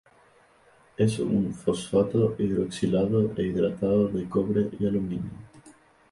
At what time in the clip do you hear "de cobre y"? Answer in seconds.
4.07-4.87